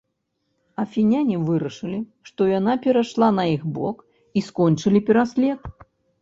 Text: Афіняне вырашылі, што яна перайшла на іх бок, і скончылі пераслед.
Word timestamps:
Афіняне 0.83 1.35
вырашылі, 1.49 1.99
што 2.29 2.47
яна 2.59 2.73
перайшла 2.87 3.29
на 3.41 3.45
іх 3.53 3.61
бок, 3.77 3.97
і 4.41 4.45
скончылі 4.49 5.05
пераслед. 5.13 5.59